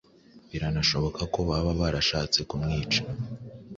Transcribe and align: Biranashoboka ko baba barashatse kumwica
Biranashoboka 0.51 1.21
ko 1.33 1.39
baba 1.49 1.71
barashatse 1.81 2.39
kumwica 2.49 3.01